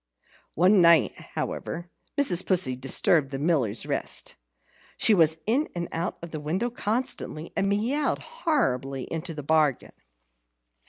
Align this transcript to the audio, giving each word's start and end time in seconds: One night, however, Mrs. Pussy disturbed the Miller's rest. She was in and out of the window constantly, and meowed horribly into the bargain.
One 0.55 0.81
night, 0.81 1.11
however, 1.35 1.91
Mrs. 2.17 2.43
Pussy 2.43 2.75
disturbed 2.75 3.29
the 3.29 3.37
Miller's 3.37 3.85
rest. 3.85 4.35
She 4.97 5.13
was 5.13 5.37
in 5.45 5.69
and 5.75 5.87
out 5.91 6.17
of 6.23 6.31
the 6.31 6.39
window 6.39 6.71
constantly, 6.71 7.53
and 7.55 7.69
meowed 7.69 8.17
horribly 8.17 9.03
into 9.11 9.35
the 9.35 9.43
bargain. 9.43 9.93